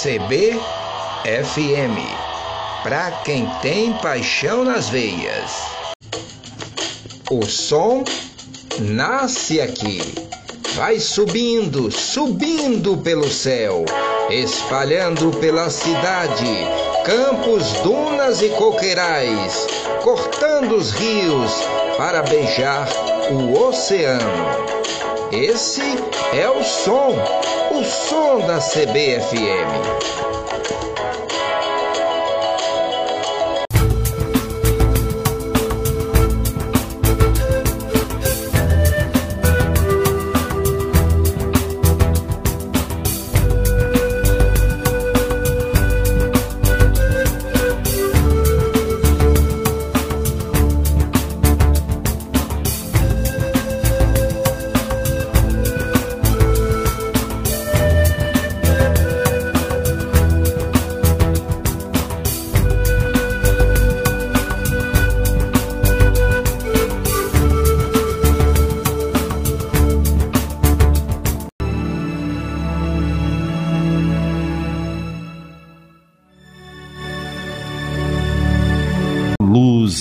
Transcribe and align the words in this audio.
CBFM, 0.00 0.60
para 2.84 3.10
quem 3.24 3.50
tem 3.60 3.92
paixão 3.94 4.62
nas 4.62 4.88
veias. 4.88 5.50
O 7.28 7.44
som 7.44 8.04
nasce 8.78 9.60
aqui, 9.60 10.00
vai 10.76 11.00
subindo, 11.00 11.90
subindo 11.90 12.98
pelo 12.98 13.28
céu, 13.28 13.84
espalhando 14.30 15.32
pela 15.38 15.68
cidade, 15.68 16.46
campos, 17.04 17.72
dunas 17.82 18.40
e 18.40 18.50
coqueirais, 18.50 19.66
cortando 20.04 20.76
os 20.76 20.92
rios 20.92 21.50
para 21.96 22.22
beijar 22.22 22.88
o 23.32 23.66
oceano. 23.66 24.77
Esse 25.30 25.82
é 26.32 26.48
o 26.48 26.64
som, 26.64 27.14
o 27.70 27.84
som 27.84 28.46
da 28.46 28.58
CBFM. 28.60 29.68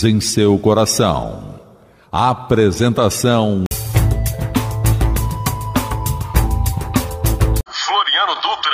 Em 0.03 0.19
seu 0.19 0.57
coração. 0.59 1.59
Apresentação 2.11 3.63
Floriano 7.69 8.35
Dutra. 8.35 8.71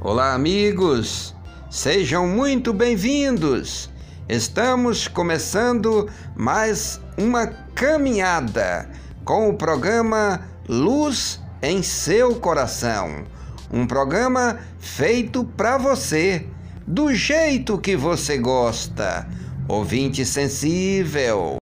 Olá, 0.00 0.34
amigos. 0.34 1.34
Sejam 1.70 2.26
muito 2.26 2.72
bem-vindos. 2.72 3.90
Estamos 4.28 5.08
começando 5.08 6.08
mais 6.36 7.00
uma 7.18 7.46
caminhada 7.74 8.90
com 9.24 9.48
o 9.48 9.54
programa 9.54 10.40
Luz 10.68 11.40
em 11.62 11.82
seu 11.82 12.36
coração. 12.36 13.24
Um 13.72 13.86
programa 13.86 14.60
feito 14.78 15.44
para 15.44 15.76
você 15.76 16.46
do 16.86 17.14
jeito 17.14 17.78
que 17.78 17.96
você 17.96 18.36
gosta. 18.38 19.26
Ouvinte 19.66 20.24
sensível. 20.24 21.56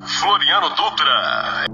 Floriano 0.00 0.70
Dutra. 0.70 1.66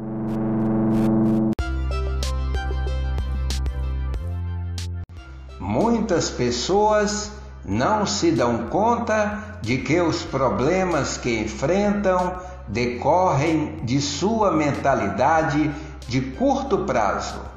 Muitas 5.58 6.30
pessoas 6.30 7.32
não 7.64 8.04
se 8.04 8.30
dão 8.30 8.68
conta 8.68 9.58
de 9.62 9.78
que 9.78 10.00
os 10.00 10.22
problemas 10.22 11.16
que 11.16 11.40
enfrentam 11.40 12.38
decorrem 12.68 13.80
de 13.84 14.00
sua 14.00 14.52
mentalidade 14.52 15.70
de 16.06 16.20
curto 16.20 16.78
prazo 16.84 17.55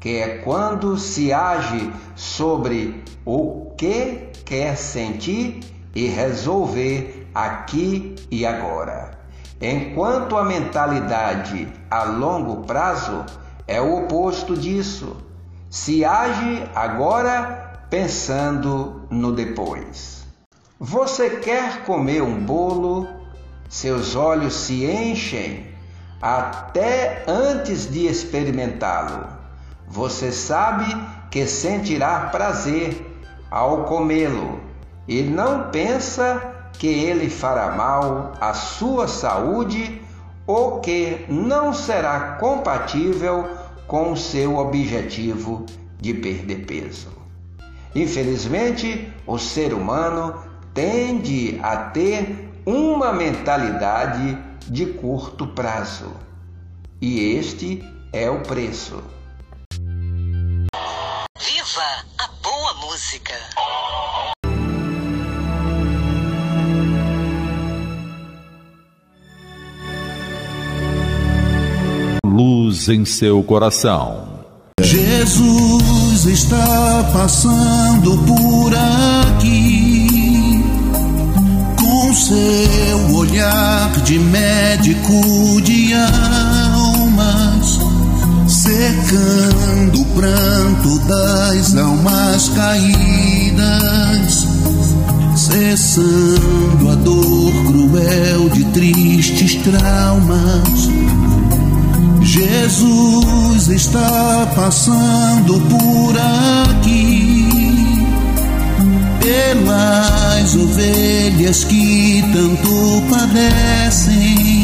que 0.00 0.16
é 0.16 0.38
quando 0.38 0.96
se 0.96 1.30
age 1.30 1.92
sobre 2.16 3.04
o 3.24 3.72
que 3.76 4.30
quer 4.46 4.76
sentir 4.76 5.60
e 5.94 6.06
resolver 6.06 7.28
aqui 7.34 8.16
e 8.30 8.46
agora. 8.46 9.20
Enquanto 9.60 10.38
a 10.38 10.44
mentalidade 10.44 11.68
a 11.90 12.04
longo 12.04 12.64
prazo 12.64 13.26
é 13.68 13.78
o 13.78 14.04
oposto 14.04 14.56
disso. 14.56 15.18
Se 15.68 16.02
age 16.02 16.64
agora 16.74 17.84
pensando 17.90 19.02
no 19.10 19.32
depois. 19.32 20.24
Você 20.78 21.28
quer 21.28 21.84
comer 21.84 22.22
um 22.22 22.40
bolo, 22.40 23.06
seus 23.68 24.16
olhos 24.16 24.54
se 24.54 24.86
enchem 24.86 25.68
até 26.22 27.22
antes 27.28 27.90
de 27.90 28.06
experimentá-lo 28.06 29.39
você 29.90 30.30
sabe 30.30 30.86
que 31.32 31.44
sentirá 31.46 32.28
prazer 32.30 33.04
ao 33.50 33.84
comê-lo 33.84 34.60
e 35.08 35.20
não 35.22 35.70
pensa 35.70 36.68
que 36.78 36.86
ele 36.86 37.28
fará 37.28 37.72
mal 37.72 38.32
à 38.40 38.54
sua 38.54 39.08
saúde 39.08 40.00
ou 40.46 40.80
que 40.80 41.26
não 41.28 41.74
será 41.74 42.36
compatível 42.36 43.48
com 43.88 44.12
o 44.12 44.16
seu 44.16 44.58
objetivo 44.58 45.66
de 46.00 46.14
perder 46.14 46.64
peso. 46.64 47.08
Infelizmente, 47.92 49.12
o 49.26 49.38
ser 49.38 49.74
humano 49.74 50.34
tende 50.72 51.58
a 51.60 51.76
ter 51.76 52.48
uma 52.64 53.12
mentalidade 53.12 54.38
de 54.68 54.86
curto 54.86 55.48
prazo. 55.48 56.12
E 57.00 57.34
este 57.34 57.84
é 58.12 58.30
o 58.30 58.40
preço. 58.40 59.02
Música. 62.90 63.34
Luz 72.24 72.88
em 72.88 73.04
seu 73.04 73.42
coração. 73.42 74.28
Jesus 74.80 76.26
está 76.26 77.10
passando 77.12 78.18
por 78.24 78.72
aqui 79.34 80.08
com 81.78 82.14
seu 82.14 83.16
olhar 83.16 83.90
de 84.02 84.18
médico 84.18 85.60
de 85.62 85.94
almas 85.94 86.59
secando 88.70 90.00
o 90.00 90.04
pranto 90.14 90.98
das 91.00 91.76
almas 91.76 92.48
caídas, 92.50 94.46
cessando 95.34 96.90
a 96.90 96.94
dor 96.94 97.52
cruel 97.66 98.48
de 98.50 98.64
tristes 98.66 99.56
traumas. 99.56 100.88
Jesus 102.22 103.68
está 103.68 104.52
passando 104.54 105.60
por 105.62 106.14
aqui, 106.70 107.48
pelas 109.20 110.54
ovelhas 110.54 111.64
que 111.64 112.22
tanto 112.32 113.02
padecem 113.10 114.59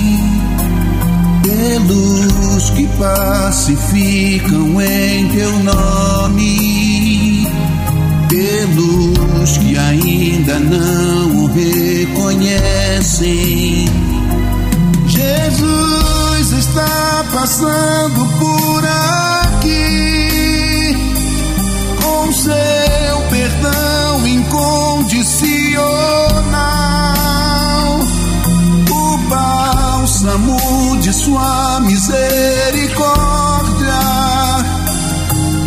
pelos 1.67 2.71
que 2.71 2.87
pacificam 2.99 4.81
em 4.81 5.29
teu 5.29 5.59
nome, 5.65 7.49
pelos 8.29 9.59
que 9.59 9.77
ainda 9.77 10.61
não 10.61 11.45
o 11.45 11.47
reconhecem. 11.53 13.27
Jesus 15.09 16.53
está 16.53 17.25
passando 17.33 18.27
por 18.39 18.85
aqui 18.85 19.46
sua 31.17 31.81
misericórdia, 31.81 33.15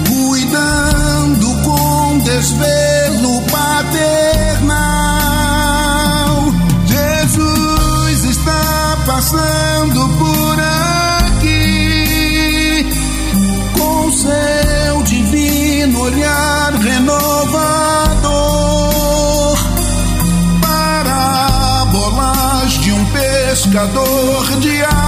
cuidando 0.07 1.47
com 1.63 2.19
desvelo 2.19 3.41
paternal. 3.51 4.69
Jesus 6.85 8.25
está 8.25 8.97
passando 9.07 10.07
por 10.19 10.59
aqui 11.31 12.85
com 13.73 14.11
seu 14.11 15.03
divino 15.03 15.99
olhar 15.99 16.73
renovador. 16.73 18.29
Parábolas 20.61 21.99
de 22.81 22.91
um 22.91 23.05
pescador 23.05 24.45
de 24.59 24.83
ar. 24.83 24.98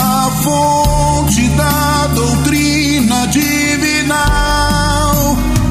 a 0.00 0.30
fonte 0.42 1.48
da 1.50 2.06
doutrina 2.14 3.26
divinal. 3.28 4.28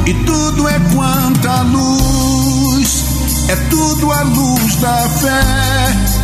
E 0.06 0.13
tudo 0.25 0.68
é 0.68 0.80
quanta 0.94 1.62
luz, 1.63 2.06
é 3.49 3.55
tudo 3.69 4.11
a 4.11 4.21
luz 4.23 4.75
da 4.75 5.09
fé 5.09 6.17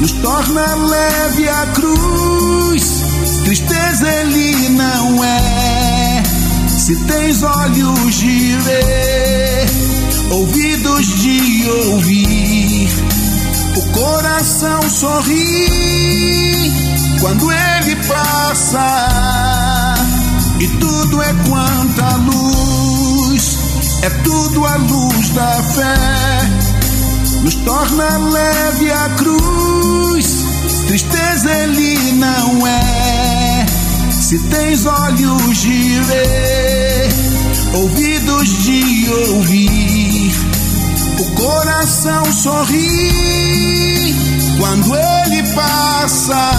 nos 0.00 0.12
torna 0.12 0.74
leve 0.74 1.48
a 1.48 1.66
cruz. 1.74 3.02
Tristeza 3.44 4.08
ele 4.08 4.68
não 4.70 5.24
é. 5.24 6.22
Se 6.68 6.94
tens 7.04 7.42
olhos 7.42 8.14
de 8.14 8.56
ver, 8.58 9.66
ouvidos 10.30 11.06
de 11.20 11.68
ouvir, 11.90 12.88
o 13.76 13.82
coração 13.92 14.88
sorri 14.88 15.68
quando 17.20 17.50
ele 17.50 17.96
passa. 18.06 19.04
E 20.60 20.66
tudo 20.68 21.22
é 21.22 21.34
quanta 21.48 22.16
luz, 22.16 22.97
é 24.02 24.10
tudo 24.22 24.64
a 24.64 24.76
luz 24.76 25.30
da 25.30 25.62
fé 25.62 26.68
nos 27.42 27.54
torna 27.56 28.18
leve 28.18 28.90
a 28.90 29.08
cruz. 29.10 30.44
Tristeza 30.86 31.50
ele 31.50 32.12
não 32.12 32.66
é. 32.66 33.66
Se 34.10 34.38
tens 34.48 34.86
olhos 34.86 35.56
de 35.58 36.00
ver, 36.00 37.08
ouvidos 37.74 38.48
de 38.64 39.10
ouvir, 39.10 40.32
o 41.18 41.24
coração 41.40 42.24
sorri 42.32 44.14
quando 44.58 44.94
ele 44.96 45.42
passa. 45.54 46.50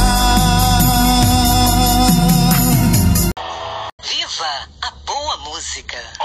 Viva 4.02 4.68
a 4.82 4.92
boa 5.06 5.38
música! 5.38 6.19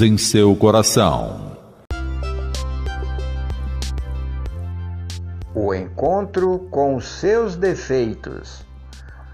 Em 0.00 0.16
seu 0.16 0.54
coração. 0.54 1.58
O 5.52 5.74
encontro 5.74 6.68
com 6.70 7.00
seus 7.00 7.56
defeitos. 7.56 8.64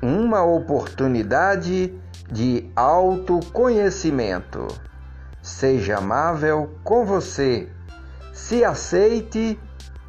Uma 0.01 0.43
oportunidade 0.43 1.93
de 2.33 2.71
autoconhecimento. 2.75 4.69
Seja 5.43 5.99
amável 5.99 6.79
com 6.83 7.05
você. 7.05 7.69
Se 8.33 8.65
aceite 8.65 9.61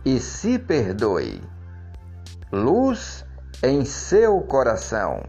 e 0.06 0.20
se 0.22 0.58
perdoe. 0.58 1.42
Luz 2.50 3.26
em 3.62 3.84
seu 3.84 4.40
coração. 4.40 5.22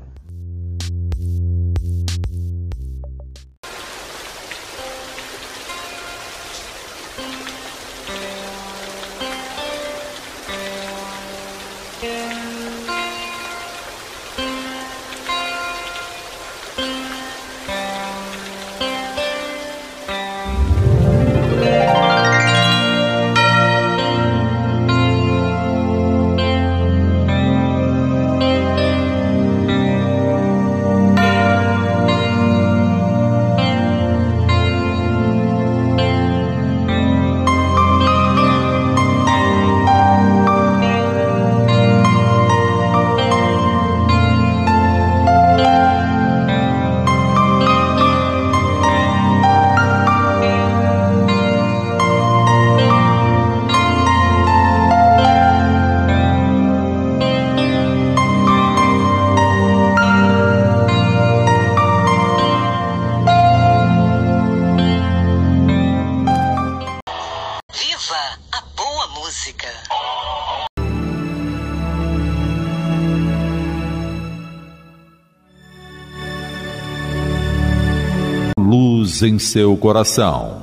Em 79.27 79.39
seu 79.39 79.77
coração. 79.77 80.63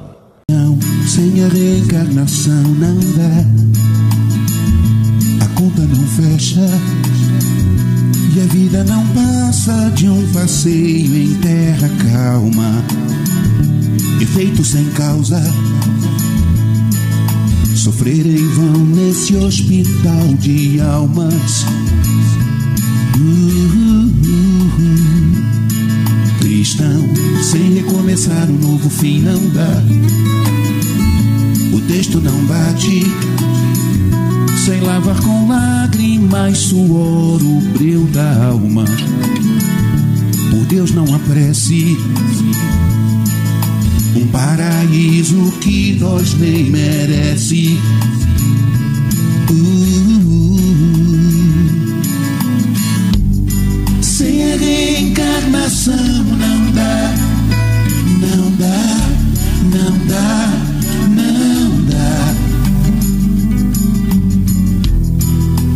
Sem 1.06 1.44
a 1.44 1.48
reencarnação 1.50 2.64
não 2.64 2.96
dá. 2.96 3.46
A 5.46 5.48
conta 5.50 5.82
não 5.82 6.08
fecha. 6.08 6.66
E 8.34 8.42
a 8.42 8.46
vida 8.46 8.84
não 8.86 9.06
passa 9.08 9.92
de 9.92 10.08
um 10.08 10.32
passeio 10.32 11.16
em 11.16 11.36
terra 11.36 11.90
calma. 12.12 12.84
Efeito 14.22 14.64
sem 14.64 14.86
causa. 14.92 15.42
Sofrer 17.76 18.26
em 18.26 18.48
vão 18.48 18.86
nesse 18.86 19.36
hospital 19.36 20.28
de 20.40 20.80
almas. 20.80 21.66
Uh, 23.16 23.30
uh, 23.80 25.50
uh. 25.50 25.53
Sem 26.64 27.74
recomeçar 27.74 28.50
um 28.50 28.58
novo 28.58 28.90
fim 28.90 29.20
não 29.20 29.50
dá. 29.50 29.84
O 31.76 31.82
texto 31.82 32.22
não 32.22 32.46
bate 32.46 33.04
sem 34.64 34.80
lavar 34.80 35.20
com 35.22 35.50
lágrimas 35.50 36.58
suor 36.58 37.42
o 37.44 37.62
breu 37.78 38.06
da 38.14 38.46
alma. 38.46 38.86
Por 40.52 40.66
Deus 40.68 40.92
não 40.92 41.14
apresse 41.14 41.98
um 44.16 44.26
paraíso 44.28 45.52
que 45.60 45.98
nós 46.00 46.34
nem 46.36 46.70
merece. 46.70 47.78
Uh, 49.52 50.23
reencarnação 55.54 55.94
não 56.24 56.72
dá, 56.72 57.14
não 58.20 58.52
dá, 58.58 58.82
não 59.72 59.98
dá, 60.08 60.50
não 61.10 61.86
dá. 61.86 62.34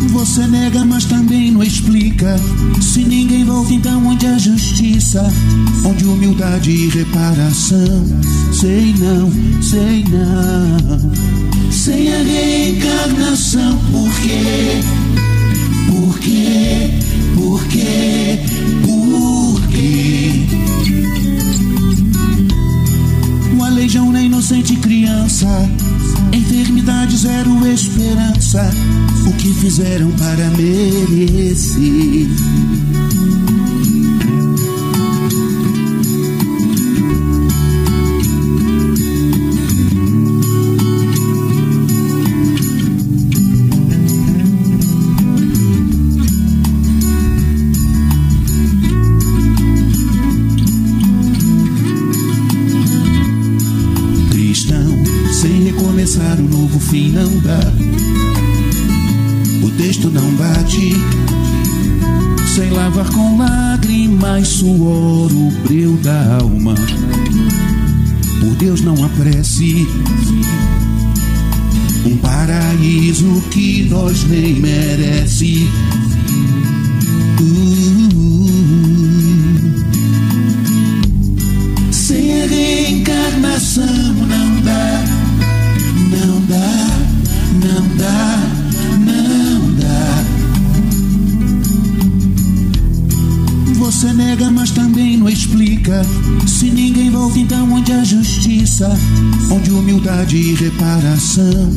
Você 0.09 0.47
nega, 0.47 0.83
mas 0.83 1.05
também 1.05 1.51
não 1.51 1.61
explica. 1.61 2.39
Se 2.81 3.03
ninguém 3.03 3.45
volta, 3.45 3.71
então 3.71 4.07
onde 4.07 4.25
a 4.25 4.37
justiça? 4.39 5.31
Onde 5.85 6.05
humildade 6.05 6.71
e 6.71 6.89
reparação? 6.89 8.03
Sei 8.51 8.95
não, 8.97 9.31
sei 9.61 10.03
não. 10.05 11.71
Sem 11.71 12.13
a 12.13 12.23
reencarnação, 12.23 13.77
por 13.91 14.11
quê? 14.21 14.81
Por 15.87 16.19
quê? 16.19 16.89
Por 17.35 17.63
quê? 17.67 18.56
Inocente 24.37 24.75
criança. 24.75 25.47
Enfermidade 26.31 27.17
zero 27.17 27.65
esperança. 27.73 28.69
O 29.27 29.33
que 29.33 29.51
fizeram 29.55 30.11
para 30.11 30.47
merecer? 30.51 32.27
O 59.63 59.69
texto 59.71 60.09
não 60.09 60.29
bate, 60.35 60.93
sem 62.55 62.69
lavar 62.71 63.09
com 63.11 63.37
lágrimas 63.37 64.47
suor 64.47 65.31
o 65.31 65.51
breu 65.67 65.97
da 65.97 66.37
alma. 66.41 66.75
Por 68.39 68.55
Deus 68.55 68.81
não 68.81 69.03
apresse 69.03 69.87
um 72.05 72.17
paraíso 72.17 73.41
que 73.51 73.83
nós 73.89 74.23
nem 74.25 74.53
merece. 74.55 75.67
Uh, 77.39 78.06
Você 93.97 94.13
nega, 94.13 94.51
mas 94.51 94.69
também 94.69 95.17
não 95.17 95.27
explica. 95.27 96.03
Se 96.45 96.69
ninguém 96.69 97.09
volta, 97.09 97.39
então 97.39 97.73
onde 97.73 97.91
a 97.91 98.03
justiça? 98.03 98.95
Onde 99.51 99.71
humildade 99.71 100.37
e 100.37 100.53
reparação? 100.53 101.67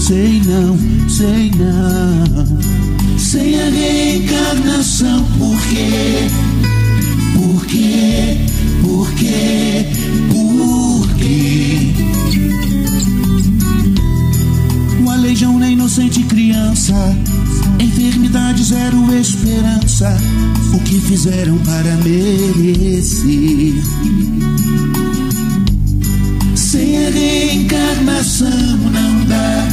Sei 0.00 0.42
não, 0.44 0.76
sei 1.08 1.52
não. 1.52 3.16
Sem 3.16 3.60
a 3.60 3.70
reencarnação, 3.70 5.24
por 5.38 5.56
quê? 5.68 6.28
Por 7.36 7.64
quê? 7.66 8.38
Por 8.82 9.12
quê? 9.12 9.86
Por 10.32 11.08
quê? 11.14 11.92
O 15.04 15.10
aleijão 15.10 15.60
na 15.60 15.70
inocente 15.70 16.24
criança. 16.24 17.16
Enfermidade 17.80 18.64
zero 18.64 19.14
esperança. 19.14 20.16
O 20.74 20.78
que 20.80 21.00
fizeram 21.00 21.58
para 21.58 21.96
merecer? 21.96 23.74
Sem 26.54 27.06
a 27.06 27.10
reencarnação 27.10 28.48
não 28.48 29.24
dá, 29.24 29.67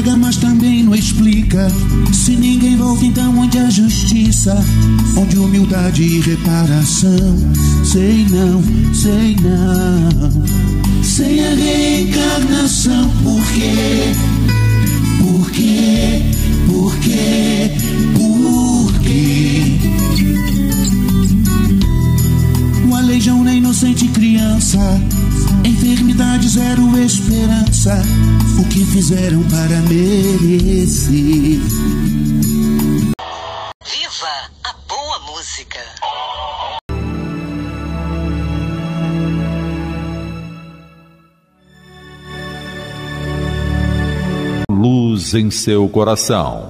nega, 0.00 0.16
mas 0.16 0.36
também 0.36 0.82
não 0.82 0.94
explica. 0.94 1.68
Se 2.12 2.34
ninguém 2.36 2.76
volta, 2.76 3.04
então 3.04 3.38
onde 3.38 3.58
a 3.58 3.68
justiça? 3.68 4.56
Onde 5.16 5.38
humildade 5.38 6.02
e 6.02 6.20
reparação? 6.20 7.36
Sei 7.84 8.26
não, 8.30 8.62
sei 8.94 9.36
não. 9.42 11.02
Sem 11.02 11.44
a 11.44 11.54
reencarnação, 11.54 13.10
por 13.22 13.42
quê? 13.52 14.14
Por 15.18 15.50
quê? 15.50 16.22
Por 16.66 16.96
quê? 16.98 17.70
Por 18.14 19.00
quê? 19.00 19.78
O 22.88 22.94
aleijão 22.94 23.44
na 23.44 23.54
inocente 23.54 24.08
criança. 24.08 24.78
Enfermidade 25.64 26.48
zero 26.48 26.98
esperança. 26.98 28.02
Fizeram 28.92 29.40
para 29.44 29.80
merecer? 29.82 31.60
Viva 33.86 34.50
a 34.64 34.72
boa 34.88 35.18
música. 35.32 35.78
Luz 44.68 45.34
em 45.34 45.52
seu 45.52 45.88
coração. 45.88 46.69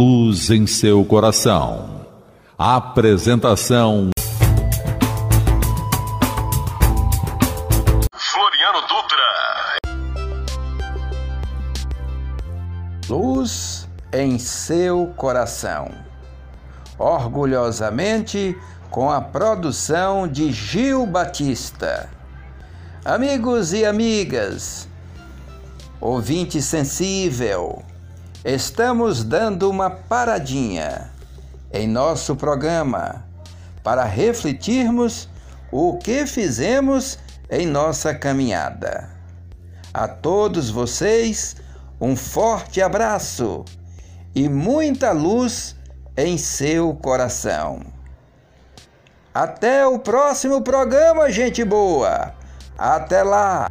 luz 0.00 0.48
em 0.48 0.66
seu 0.66 1.04
coração. 1.04 2.06
Apresentação 2.56 4.08
Floriano 8.14 8.80
Dutra. 8.88 9.30
Luz 13.10 13.86
em 14.10 14.38
seu 14.38 15.12
coração. 15.18 15.90
Orgulhosamente 16.98 18.56
com 18.90 19.10
a 19.10 19.20
produção 19.20 20.26
de 20.26 20.50
Gil 20.50 21.04
Batista. 21.04 22.08
Amigos 23.04 23.74
e 23.74 23.84
amigas, 23.84 24.88
ouvinte 26.00 26.62
sensível, 26.62 27.84
estamos 28.44 29.22
dando 29.22 29.68
uma 29.68 29.90
paradinha 29.90 31.10
em 31.72 31.86
nosso 31.86 32.34
programa 32.34 33.24
para 33.82 34.04
refletirmos 34.04 35.28
o 35.70 35.98
que 35.98 36.26
fizemos 36.26 37.18
em 37.50 37.66
nossa 37.66 38.14
caminhada. 38.14 39.10
A 39.92 40.08
todos 40.08 40.70
vocês, 40.70 41.56
um 42.00 42.16
forte 42.16 42.80
abraço 42.80 43.64
e 44.34 44.48
muita 44.48 45.12
luz 45.12 45.76
em 46.16 46.38
seu 46.38 46.94
coração. 46.94 47.80
Até 49.34 49.86
o 49.86 49.98
próximo 49.98 50.62
programa, 50.62 51.30
gente 51.30 51.64
boa! 51.64 52.34
Até 52.76 53.22
lá! 53.22 53.69